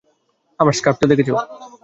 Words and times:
আমার 0.59 0.73
স্কার্ফটা 0.73 1.05
দেখেছ? 1.11 1.29